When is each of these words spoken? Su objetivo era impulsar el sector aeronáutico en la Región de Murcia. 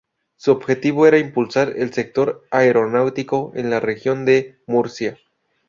Su 0.35 0.51
objetivo 0.51 1.05
era 1.05 1.19
impulsar 1.19 1.73
el 1.77 1.93
sector 1.93 2.43
aeronáutico 2.49 3.51
en 3.53 3.69
la 3.69 3.79
Región 3.79 4.25
de 4.25 4.57
Murcia. 4.65 5.19